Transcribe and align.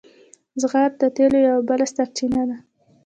زغر 0.61 0.89
د 1.01 1.03
تیلو 1.15 1.39
یوه 1.47 1.61
بله 1.69 1.85
سرچینه 1.95 2.43
ده. 2.49 2.57